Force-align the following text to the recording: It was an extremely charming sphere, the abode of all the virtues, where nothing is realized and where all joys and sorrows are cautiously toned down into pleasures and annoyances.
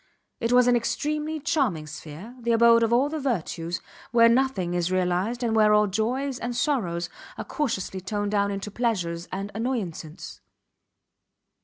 It 0.39 0.51
was 0.51 0.65
an 0.67 0.75
extremely 0.75 1.39
charming 1.39 1.85
sphere, 1.85 2.35
the 2.41 2.53
abode 2.53 2.81
of 2.81 2.91
all 2.91 3.07
the 3.07 3.19
virtues, 3.19 3.81
where 4.09 4.27
nothing 4.29 4.73
is 4.73 4.91
realized 4.91 5.43
and 5.43 5.55
where 5.55 5.75
all 5.75 5.85
joys 5.85 6.39
and 6.39 6.55
sorrows 6.55 7.07
are 7.37 7.45
cautiously 7.45 8.01
toned 8.01 8.31
down 8.31 8.49
into 8.49 8.71
pleasures 8.71 9.27
and 9.31 9.51
annoyances. 9.53 10.41